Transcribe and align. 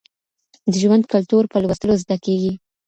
د 0.71 0.73
ژوند 0.81 1.03
کلتور 1.13 1.43
په 1.51 1.57
لوستلو 1.63 1.93
زده 2.03 2.15
کېږي. 2.25 2.53